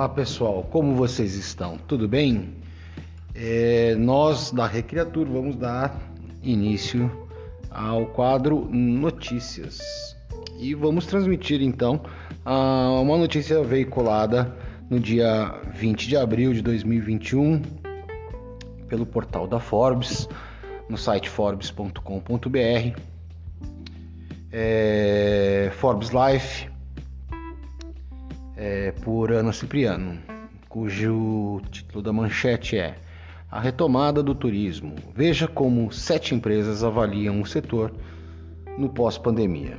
[0.00, 1.76] Olá pessoal, como vocês estão?
[1.76, 2.54] Tudo bem?
[3.34, 5.94] É, nós da Recriatur vamos dar
[6.42, 7.28] início
[7.70, 9.78] ao quadro Notícias
[10.58, 12.00] e vamos transmitir então
[12.46, 14.56] uma notícia veiculada
[14.88, 17.60] no dia 20 de abril de 2021
[18.88, 20.26] pelo portal da Forbes,
[20.88, 22.98] no site forbes.com.br.
[24.50, 26.69] É, Forbes Life
[28.60, 30.18] é, por Ana Cipriano,
[30.68, 32.94] cujo título da manchete é
[33.50, 34.94] A retomada do turismo.
[35.14, 37.90] Veja como sete empresas avaliam o setor
[38.76, 39.78] no pós-pandemia.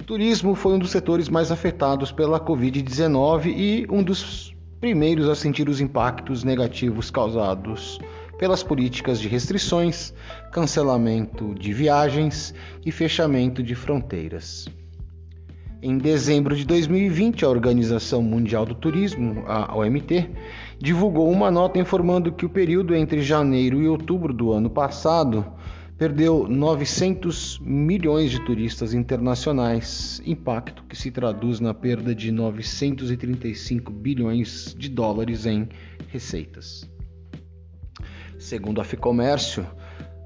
[0.00, 5.34] O turismo foi um dos setores mais afetados pela Covid-19 e um dos primeiros a
[5.34, 7.98] sentir os impactos negativos causados
[8.38, 10.14] pelas políticas de restrições,
[10.50, 12.54] cancelamento de viagens
[12.86, 14.66] e fechamento de fronteiras.
[15.82, 20.30] Em dezembro de 2020, a Organização Mundial do Turismo, a OMT,
[20.78, 25.44] divulgou uma nota informando que o período entre janeiro e outubro do ano passado
[25.98, 34.74] perdeu 900 milhões de turistas internacionais, impacto que se traduz na perda de 935 bilhões
[34.78, 35.68] de dólares em
[36.08, 36.88] receitas.
[38.38, 39.66] Segundo a Ficomércio,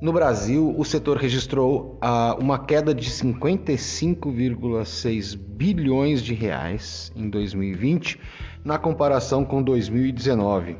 [0.00, 8.18] no Brasil, o setor registrou ah, uma queda de 55,6 bilhões de reais em 2020,
[8.64, 10.78] na comparação com 2019.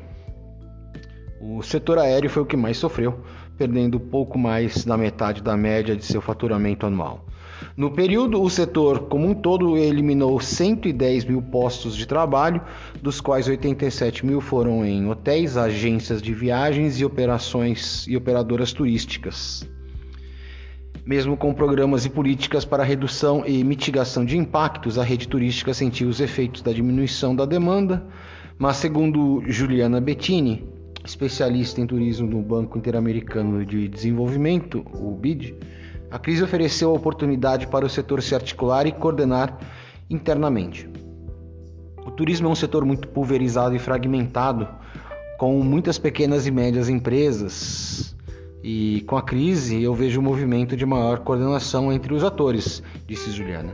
[1.39, 3.21] O setor aéreo foi o que mais sofreu,
[3.57, 7.23] perdendo pouco mais da metade da média de seu faturamento anual.
[7.75, 12.61] No período, o setor como um todo eliminou 110 mil postos de trabalho,
[13.01, 19.67] dos quais 87 mil foram em hotéis, agências de viagens e operações e operadoras turísticas.
[21.05, 26.07] Mesmo com programas e políticas para redução e mitigação de impactos, a rede turística sentiu
[26.07, 28.05] os efeitos da diminuição da demanda,
[28.57, 30.63] mas segundo Juliana Bettini,
[31.03, 35.55] especialista em turismo no Banco Interamericano de Desenvolvimento, o BID,
[36.11, 39.57] a crise ofereceu a oportunidade para o setor se articular e coordenar
[40.09, 40.89] internamente.
[42.05, 44.67] O turismo é um setor muito pulverizado e fragmentado,
[45.39, 48.13] com muitas pequenas e médias empresas.
[48.61, 53.31] E com a crise eu vejo um movimento de maior coordenação entre os atores, disse
[53.31, 53.73] Juliana.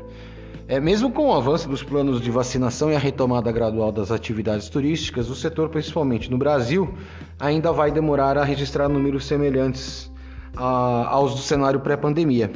[0.68, 4.70] É, mesmo com o avanço dos planos de vacinação e a retomada gradual das atividades
[4.70, 6.94] turísticas, o setor, principalmente no Brasil,
[7.40, 10.12] ainda vai demorar a registrar números semelhantes
[10.58, 12.52] aos do cenário pré-pandemia.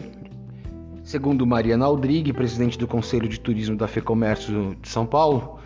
[1.03, 5.59] Segundo Mariana Aldrigue, presidente do Conselho de Turismo da FEComércio de São Paulo,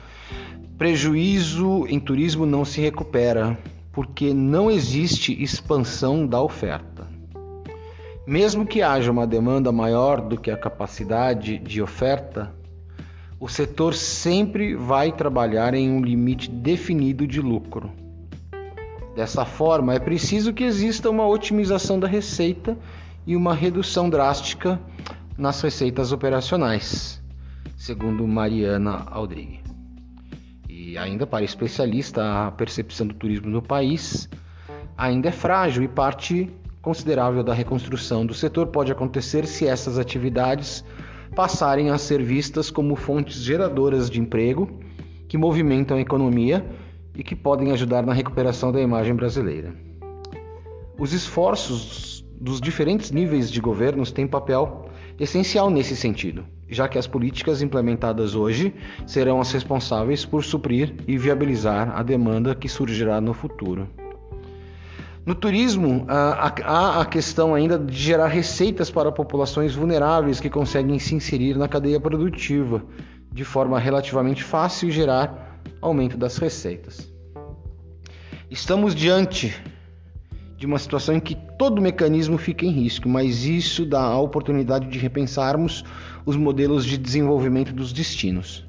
[0.78, 3.58] prejuízo em turismo não se recupera
[3.92, 7.08] porque não existe expansão da oferta.
[8.28, 12.52] Mesmo que haja uma demanda maior do que a capacidade de oferta,
[13.40, 17.92] o setor sempre vai trabalhar em um limite definido de lucro.
[19.16, 22.78] Dessa forma, é preciso que exista uma otimização da receita
[23.26, 24.78] e uma redução drástica
[25.38, 27.24] nas receitas operacionais,
[27.78, 29.62] segundo Mariana Aldrigue.
[30.68, 34.28] E ainda para especialista, a percepção do turismo no país
[34.98, 36.52] ainda é frágil e parte
[36.82, 40.84] considerável da reconstrução do setor pode acontecer se essas atividades
[41.34, 44.70] passarem a ser vistas como fontes geradoras de emprego
[45.28, 46.66] que movimentam a economia
[47.16, 49.74] e que podem ajudar na recuperação da imagem brasileira.
[50.98, 54.90] Os esforços dos diferentes níveis de governos têm papel
[55.20, 58.74] essencial nesse sentido, já que as políticas implementadas hoje
[59.06, 63.88] serão as responsáveis por suprir e viabilizar a demanda que surgirá no futuro.
[65.26, 71.16] No turismo, há a questão ainda de gerar receitas para populações vulneráveis que conseguem se
[71.16, 72.84] inserir na cadeia produtiva
[73.32, 75.45] de forma relativamente fácil e gerar
[75.82, 77.12] aumento das receitas.
[78.50, 79.56] Estamos diante
[80.58, 84.88] de uma situação em que todo mecanismo fica em risco, mas isso dá a oportunidade
[84.88, 85.84] de repensarmos
[86.26, 88.66] os modelos de desenvolvimento dos destinos.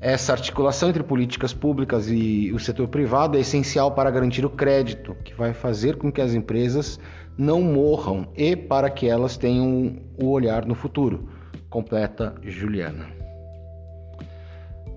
[0.00, 5.14] Essa articulação entre políticas públicas e o setor privado é essencial para garantir o crédito,
[5.24, 6.98] que vai fazer com que as empresas
[7.36, 11.28] não morram e para que elas tenham o olhar no futuro.
[11.68, 13.08] Completa Juliana.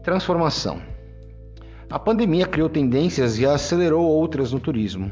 [0.03, 0.92] Transformação.
[1.89, 5.11] A pandemia criou tendências e acelerou outras no turismo.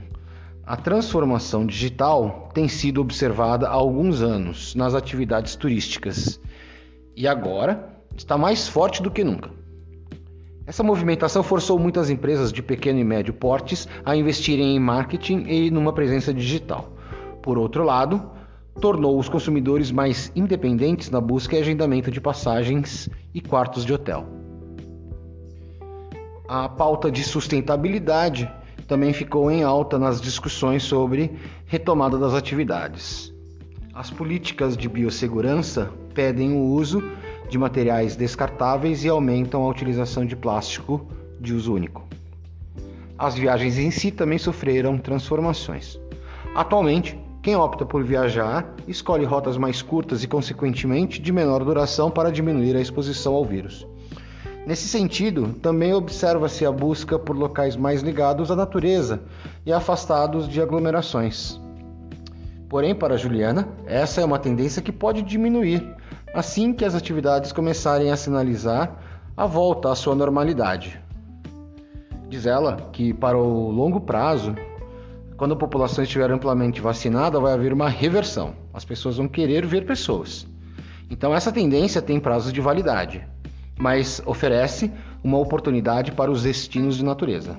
[0.65, 6.39] A transformação digital tem sido observada há alguns anos nas atividades turísticas
[7.15, 9.49] e agora está mais forte do que nunca.
[10.65, 15.69] Essa movimentação forçou muitas empresas de pequeno e médio portes a investirem em marketing e
[15.69, 16.93] numa presença digital.
[17.41, 18.31] Por outro lado,
[18.79, 24.40] tornou os consumidores mais independentes na busca e agendamento de passagens e quartos de hotel.
[26.53, 28.51] A pauta de sustentabilidade
[28.85, 31.33] também ficou em alta nas discussões sobre
[31.65, 33.33] retomada das atividades.
[33.93, 37.01] As políticas de biossegurança pedem o uso
[37.49, 41.07] de materiais descartáveis e aumentam a utilização de plástico
[41.39, 42.05] de uso único.
[43.17, 45.97] As viagens em si também sofreram transformações.
[46.53, 52.29] Atualmente, quem opta por viajar escolhe rotas mais curtas e, consequentemente, de menor duração para
[52.29, 53.87] diminuir a exposição ao vírus.
[54.65, 59.21] Nesse sentido, também observa-se a busca por locais mais ligados à natureza
[59.65, 61.59] e afastados de aglomerações.
[62.69, 65.83] Porém, para Juliana, essa é uma tendência que pode diminuir
[66.33, 68.97] assim que as atividades começarem a sinalizar
[69.35, 71.01] a volta à sua normalidade.
[72.29, 74.55] Diz ela que, para o longo prazo,
[75.35, 78.53] quando a população estiver amplamente vacinada, vai haver uma reversão.
[78.73, 80.47] As pessoas vão querer ver pessoas.
[81.09, 83.27] Então, essa tendência tem prazo de validade
[83.77, 84.91] mas oferece
[85.23, 87.57] uma oportunidade para os destinos de natureza.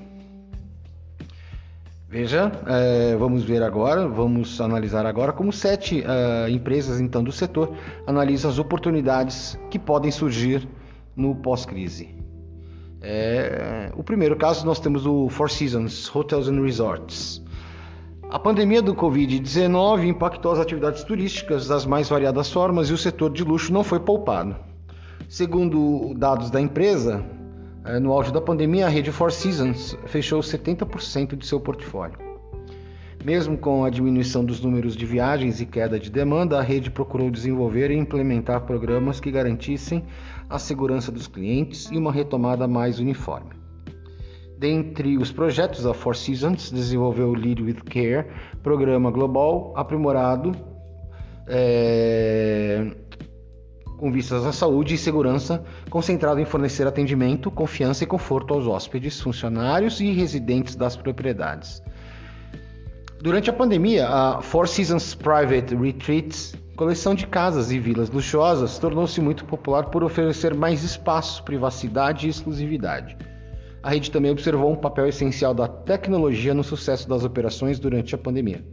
[2.13, 7.75] Veja, é, vamos ver agora, vamos analisar agora como sete uh, empresas então do setor
[8.05, 10.67] analisam as oportunidades que podem surgir
[11.15, 12.15] no pós-crise.
[13.01, 17.43] É, o primeiro caso nós temos o Four Seasons Hotels and Resorts.
[18.29, 23.31] A pandemia do Covid-19 impactou as atividades turísticas das mais variadas formas e o setor
[23.31, 24.55] de luxo não foi poupado.
[25.33, 27.25] Segundo dados da empresa,
[27.85, 32.19] eh, no auge da pandemia, a rede Four Seasons fechou 70% de seu portfólio.
[33.25, 37.31] Mesmo com a diminuição dos números de viagens e queda de demanda, a rede procurou
[37.31, 40.05] desenvolver e implementar programas que garantissem
[40.47, 43.55] a segurança dos clientes e uma retomada mais uniforme.
[44.59, 48.27] Dentre os projetos, a Four Seasons desenvolveu o Lead with Care,
[48.61, 50.51] programa global aprimorado
[51.47, 52.91] é,
[53.97, 59.19] com vistas à saúde e segurança, concentrado em fornecer atendimento, confiança e conforto aos hóspedes,
[59.21, 61.81] funcionários e residentes das propriedades.
[63.21, 69.21] Durante a pandemia, a Four Seasons Private Retreats, coleção de casas e vilas luxuosas, tornou-se
[69.21, 73.15] muito popular por oferecer mais espaço, privacidade e exclusividade.
[73.81, 78.17] A rede também observou um papel essencial da tecnologia no sucesso das operações durante a
[78.17, 78.63] pandemia.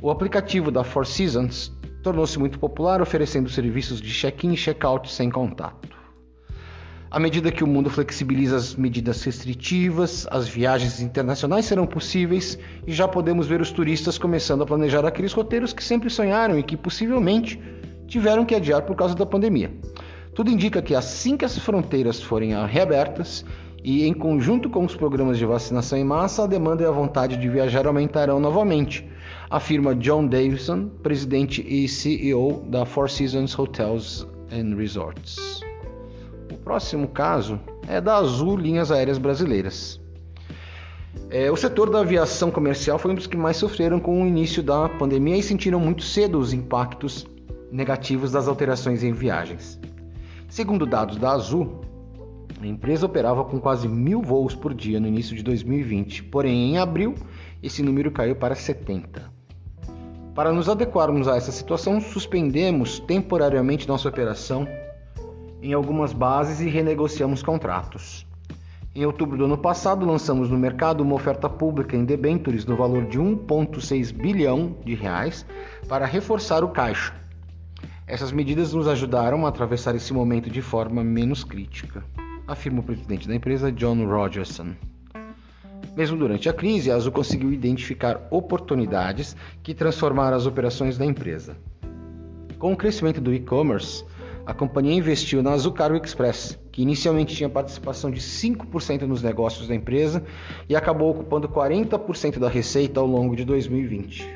[0.00, 1.72] O aplicativo da Four Seasons
[2.06, 5.88] tornou-se muito popular, oferecendo serviços de check-in e check-out sem contato.
[7.10, 12.56] À medida que o mundo flexibiliza as medidas restritivas, as viagens internacionais serão possíveis
[12.86, 16.62] e já podemos ver os turistas começando a planejar aqueles roteiros que sempre sonharam e
[16.62, 17.60] que possivelmente
[18.06, 19.72] tiveram que adiar por causa da pandemia.
[20.32, 23.44] Tudo indica que assim que as fronteiras forem reabertas
[23.82, 27.36] e em conjunto com os programas de vacinação em massa, a demanda e a vontade
[27.36, 29.04] de viajar aumentarão novamente
[29.50, 35.60] afirma John Davison, presidente e CEO da Four Seasons Hotels and Resorts.
[36.52, 40.00] O próximo caso é da Azul Linhas Aéreas Brasileiras.
[41.30, 44.62] É, o setor da aviação comercial foi um dos que mais sofreram com o início
[44.62, 47.26] da pandemia e sentiram muito cedo os impactos
[47.70, 49.80] negativos das alterações em viagens.
[50.48, 51.80] Segundo dados da Azul,
[52.60, 56.78] a empresa operava com quase mil voos por dia no início de 2020, porém em
[56.78, 57.14] abril
[57.62, 59.35] esse número caiu para 70.
[60.36, 64.68] Para nos adequarmos a essa situação, suspendemos temporariamente nossa operação
[65.62, 68.26] em algumas bases e renegociamos contratos.
[68.94, 73.06] Em outubro do ano passado, lançamos no mercado uma oferta pública em debentures no valor
[73.06, 75.46] de 1,6 bilhão de reais
[75.88, 77.14] para reforçar o caixa.
[78.06, 82.04] Essas medidas nos ajudaram a atravessar esse momento de forma menos crítica,
[82.46, 84.74] afirma o presidente da empresa, John Rogerson.
[85.96, 91.56] Mesmo durante a crise, a Azul conseguiu identificar oportunidades que transformaram as operações da empresa.
[92.58, 94.04] Com o crescimento do e-commerce,
[94.44, 99.66] a companhia investiu na Azul Cargo Express, que inicialmente tinha participação de 5% nos negócios
[99.66, 100.22] da empresa
[100.68, 104.28] e acabou ocupando 40% da receita ao longo de 2020.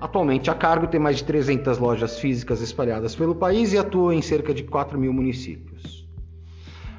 [0.00, 4.22] Atualmente, a Cargo tem mais de 300 lojas físicas espalhadas pelo país e atua em
[4.22, 6.03] cerca de 4 mil municípios.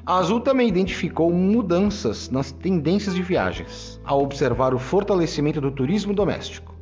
[0.08, 6.14] A Azul também identificou mudanças nas tendências de viagens, ao observar o fortalecimento do turismo
[6.14, 6.76] doméstico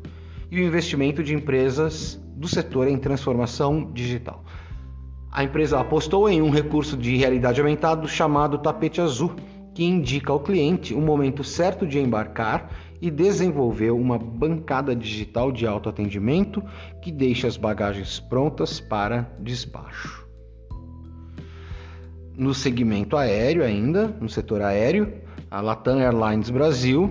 [0.50, 4.44] e o investimento de empresas do setor em transformação digital.
[5.32, 9.32] A empresa apostou em um recurso de realidade aumentada chamado tapete azul,
[9.74, 12.68] que indica ao cliente o momento certo de embarcar
[13.00, 16.62] e desenvolveu uma bancada digital de autoatendimento
[17.00, 20.23] que deixa as bagagens prontas para despacho
[22.36, 25.12] no segmento aéreo ainda, no setor aéreo,
[25.50, 27.10] a Latam Airlines Brasil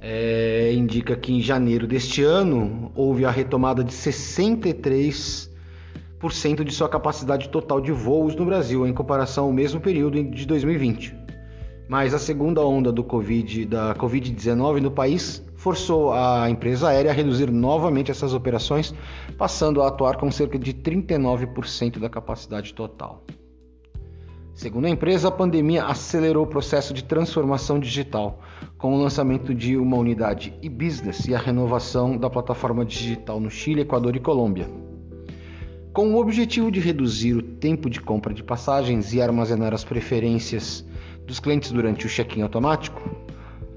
[0.00, 5.48] é, indica que em janeiro deste ano houve a retomada de 63%
[6.64, 11.16] de sua capacidade total de voos no Brasil, em comparação ao mesmo período de 2020.
[11.88, 17.14] Mas a segunda onda do COVID, da Covid-19 no país forçou a empresa aérea a
[17.14, 18.94] reduzir novamente essas operações,
[19.36, 23.24] passando a atuar com cerca de 39% da capacidade total.
[24.58, 28.40] Segundo a empresa, a pandemia acelerou o processo de transformação digital,
[28.76, 33.82] com o lançamento de uma unidade e-business e a renovação da plataforma digital no Chile,
[33.82, 34.68] Equador e Colômbia.
[35.92, 40.84] Com o objetivo de reduzir o tempo de compra de passagens e armazenar as preferências
[41.24, 43.00] dos clientes durante o check-in automático,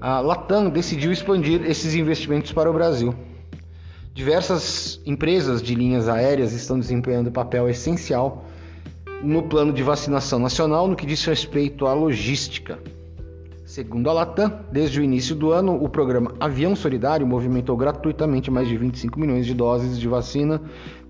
[0.00, 3.14] a Latam decidiu expandir esses investimentos para o Brasil.
[4.12, 8.44] Diversas empresas de linhas aéreas estão desempenhando papel essencial
[9.22, 12.78] no plano de vacinação nacional no que diz respeito à logística.
[13.64, 18.68] Segundo a Latam, desde o início do ano, o programa Avião Solidário movimentou gratuitamente mais
[18.68, 20.60] de 25 milhões de doses de vacina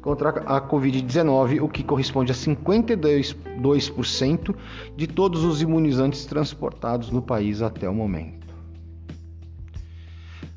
[0.01, 4.55] contra a Covid-19, o que corresponde a 52%
[4.97, 8.43] de todos os imunizantes transportados no país até o momento.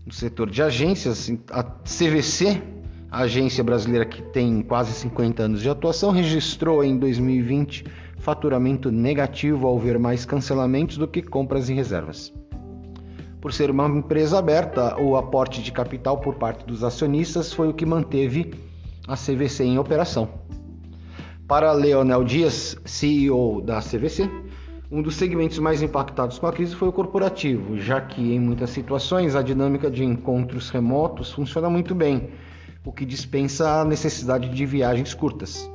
[0.05, 2.61] No setor de agências, a CVC,
[3.11, 7.85] a agência brasileira que tem quase 50 anos de atuação, registrou em 2020
[8.17, 12.33] faturamento negativo ao ver mais cancelamentos do que compras e reservas.
[13.39, 17.73] Por ser uma empresa aberta, o aporte de capital por parte dos acionistas foi o
[17.73, 18.53] que manteve
[19.07, 20.27] a CVC em operação.
[21.47, 24.27] Para Leonel Dias, CEO da CVC,
[24.91, 28.71] um dos segmentos mais impactados com a crise foi o corporativo, já que em muitas
[28.71, 32.29] situações a dinâmica de encontros remotos funciona muito bem,
[32.85, 35.69] o que dispensa a necessidade de viagens curtas.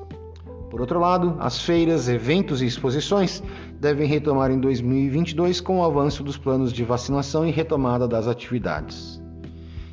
[0.71, 3.43] Por outro lado, as feiras, eventos e exposições
[3.81, 9.21] devem retomar em 2022 com o avanço dos planos de vacinação e retomada das atividades.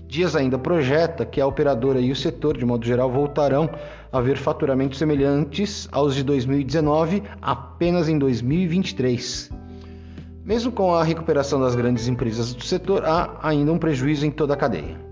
[0.07, 3.69] Dias ainda projeta que a operadora e o setor, de modo geral, voltarão
[4.11, 9.49] a ver faturamentos semelhantes aos de 2019 apenas em 2023.
[10.45, 14.53] Mesmo com a recuperação das grandes empresas do setor, há ainda um prejuízo em toda
[14.53, 15.06] a cadeia.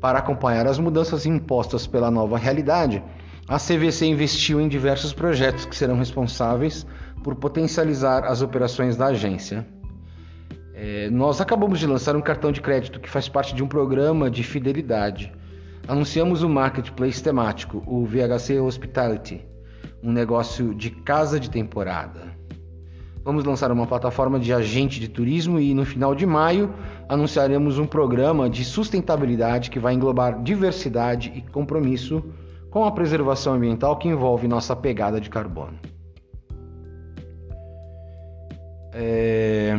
[0.00, 3.02] Para acompanhar as mudanças impostas pela nova realidade,
[3.46, 6.86] a CVC investiu em diversos projetos que serão responsáveis
[7.22, 9.66] por potencializar as operações da agência.
[10.72, 14.30] É, nós acabamos de lançar um cartão de crédito que faz parte de um programa
[14.30, 15.30] de fidelidade.
[15.86, 19.44] Anunciamos o marketplace temático, o VHC Hospitality,
[20.02, 22.39] um negócio de casa de temporada.
[23.30, 26.74] Vamos lançar uma plataforma de agente de turismo e no final de maio
[27.08, 32.24] anunciaremos um programa de sustentabilidade que vai englobar diversidade e compromisso
[32.72, 35.78] com a preservação ambiental que envolve nossa pegada de carbono.
[38.92, 39.76] É,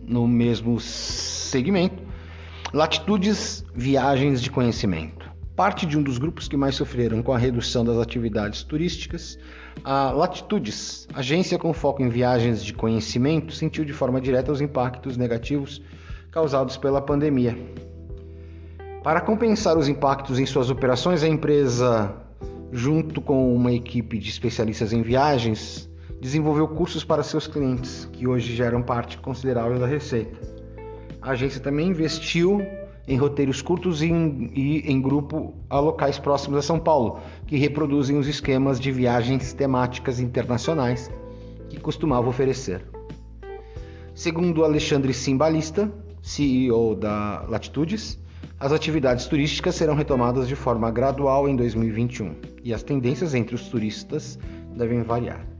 [0.00, 2.02] no mesmo segmento,
[2.72, 5.15] Latitudes Viagens de Conhecimento.
[5.56, 9.38] Parte de um dos grupos que mais sofreram com a redução das atividades turísticas,
[9.82, 15.16] a Latitudes, agência com foco em viagens de conhecimento, sentiu de forma direta os impactos
[15.16, 15.80] negativos
[16.30, 17.56] causados pela pandemia.
[19.02, 22.14] Para compensar os impactos em suas operações, a empresa,
[22.70, 25.88] junto com uma equipe de especialistas em viagens,
[26.20, 30.36] desenvolveu cursos para seus clientes, que hoje geram parte considerável da receita.
[31.22, 32.60] A agência também investiu
[33.06, 37.56] em roteiros curtos e em, e em grupo a locais próximos a São Paulo, que
[37.56, 41.10] reproduzem os esquemas de viagens temáticas internacionais
[41.68, 42.84] que costumava oferecer.
[44.14, 48.18] Segundo Alexandre Simbalista, CEO da Latitudes,
[48.58, 52.34] as atividades turísticas serão retomadas de forma gradual em 2021
[52.64, 54.38] e as tendências entre os turistas
[54.74, 55.55] devem variar.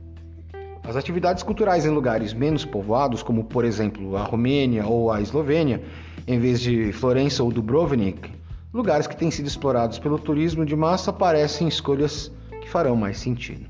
[0.87, 5.83] As atividades culturais em lugares menos povoados, como por exemplo a Romênia ou a Eslovênia,
[6.25, 8.31] em vez de Florença ou Dubrovnik,
[8.73, 13.65] lugares que têm sido explorados pelo turismo de massa, parecem escolhas que farão mais sentido.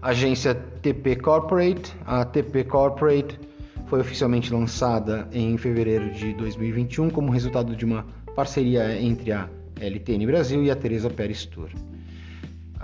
[0.00, 3.40] Agência TP Corporate, a TP Corporate
[3.86, 9.48] foi oficialmente lançada em fevereiro de 2021 como resultado de uma parceria entre a
[9.80, 11.68] LTN Brasil e a Teresa Pérez Tour.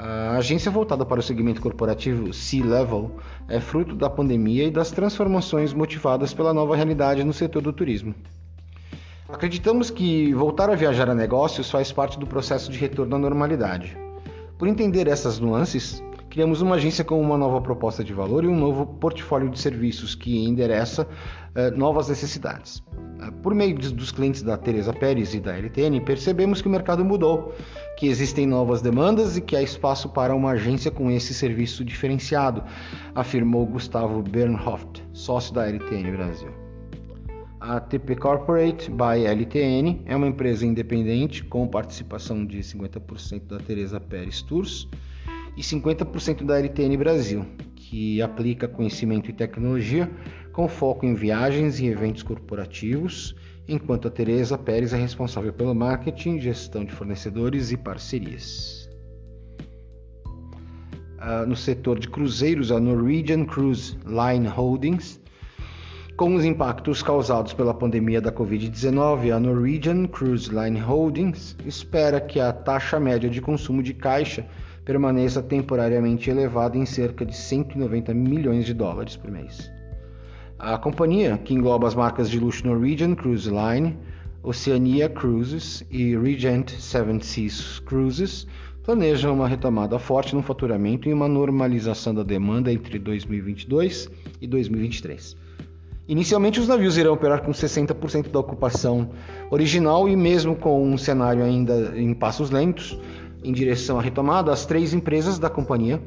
[0.04, 3.08] A agência voltada para o segmento corporativo C-Level
[3.46, 8.12] é fruto da pandemia e das transformações motivadas pela nova realidade no setor do turismo.
[9.28, 13.96] Acreditamos que voltar a viajar a negócios faz parte do processo de retorno à normalidade.
[14.58, 18.58] Por entender essas nuances, criamos uma agência com uma nova proposta de valor e um
[18.58, 22.78] novo portfólio de serviços que endereça uh, novas necessidades.
[22.78, 27.04] Uh, por meio dos clientes da Teresa Pérez e da LTN, percebemos que o mercado
[27.04, 27.54] mudou,
[28.02, 32.60] que existem novas demandas e que há espaço para uma agência com esse serviço diferenciado,
[33.14, 36.48] afirmou Gustavo Bernhoft, sócio da LTN Brasil.
[37.60, 44.00] A TP Corporate by LTN é uma empresa independente com participação de 50% da Teresa
[44.00, 44.88] Pérez Tours
[45.56, 50.10] e 50% da LTN Brasil, que aplica conhecimento e tecnologia
[50.52, 53.36] com foco em viagens e eventos corporativos,
[53.72, 58.88] enquanto a Teresa Pérez é responsável pelo marketing, gestão de fornecedores e parcerias.
[61.18, 65.22] Uh, no setor de cruzeiros, a Norwegian Cruise Line Holdings
[66.16, 72.38] com os impactos causados pela pandemia da Covid-19, a Norwegian Cruise Line Holdings espera que
[72.38, 74.46] a taxa média de consumo de caixa
[74.84, 79.68] permaneça temporariamente elevada em cerca de 190 milhões de dólares por mês.
[80.62, 83.98] A companhia, que engloba as marcas de luxo Norwegian Cruise Line,
[84.44, 88.46] Oceania Cruises e Regent Seven Seas Cruises,
[88.84, 94.08] planeja uma retomada forte no faturamento e uma normalização da demanda entre 2022
[94.40, 95.36] e 2023.
[96.06, 99.10] Inicialmente, os navios irão operar com 60% da ocupação
[99.50, 102.96] original e, mesmo com um cenário ainda em passos lentos
[103.42, 106.00] em direção à retomada, as três empresas da companhia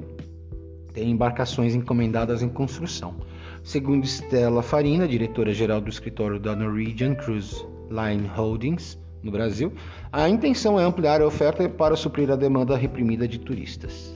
[0.93, 3.15] têm embarcações encomendadas em construção.
[3.65, 9.73] Segundo Stella Farina, diretora-geral do escritório da Norwegian Cruise Line Holdings no Brasil,
[10.13, 14.15] a intenção é ampliar a oferta para suprir a demanda reprimida de turistas.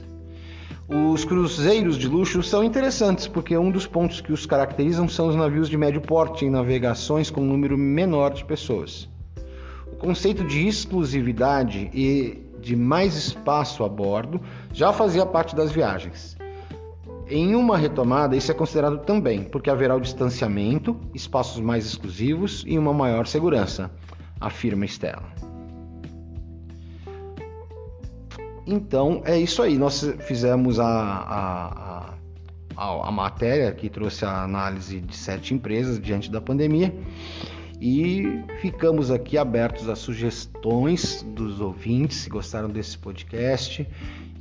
[0.88, 5.34] Os cruzeiros de luxo são interessantes porque um dos pontos que os caracterizam são os
[5.34, 9.08] navios de médio porte em navegações com um número menor de pessoas.
[9.92, 14.40] O conceito de exclusividade e de mais espaço a bordo
[14.72, 16.38] já fazia parte das viagens.
[17.30, 22.76] Em uma retomada, isso é considerado também, porque haverá o distanciamento, espaços mais exclusivos e
[22.76, 23.88] uma maior segurança,
[24.40, 25.32] afirma Stella.
[28.66, 29.78] Então é isso aí.
[29.78, 32.14] Nós fizemos a, a,
[32.76, 36.92] a, a, matéria que trouxe a análise de sete empresas diante da pandemia
[37.80, 42.18] e ficamos aqui abertos a sugestões dos ouvintes.
[42.18, 43.86] Se gostaram desse podcast,